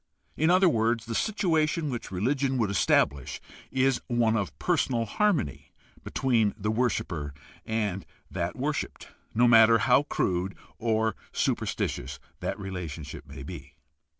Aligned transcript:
In 0.35 0.49
other 0.49 0.67
words, 0.67 1.05
the 1.05 1.13
situation 1.13 1.91
which 1.91 2.09
religion 2.09 2.57
would 2.57 2.71
estabhsh 2.71 3.39
is 3.69 4.01
one 4.07 4.35
of 4.35 4.57
personal 4.57 5.05
harmony 5.05 5.73
between 6.03 6.55
the 6.57 6.71
worshiper 6.71 7.35
and 7.67 8.03
that 8.31 8.55
worshiped, 8.55 9.09
no 9.35 9.47
matter 9.47 9.77
how 9.77 10.01
crude 10.01 10.57
or 10.79 11.15
superstitious 11.31 12.17
that 12.39 12.57
relationship 12.57 13.27
may 13.27 13.43
be. 13.43 13.75